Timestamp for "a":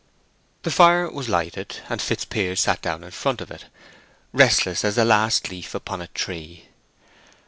6.01-6.07